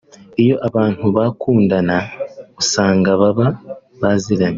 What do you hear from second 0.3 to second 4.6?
Iyo abantu bakundana usanga baba baziranye